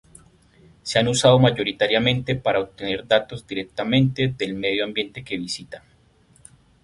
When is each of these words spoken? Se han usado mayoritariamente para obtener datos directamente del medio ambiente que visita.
Se 0.81 0.97
han 0.97 1.07
usado 1.07 1.37
mayoritariamente 1.37 2.33
para 2.35 2.59
obtener 2.59 3.05
datos 3.05 3.45
directamente 3.45 4.29
del 4.29 4.55
medio 4.55 4.83
ambiente 4.83 5.23
que 5.23 5.37
visita. 5.37 5.83